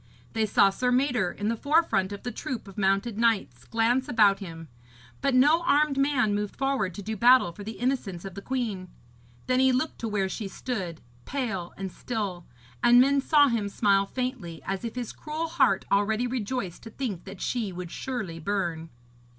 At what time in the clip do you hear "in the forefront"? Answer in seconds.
1.31-2.11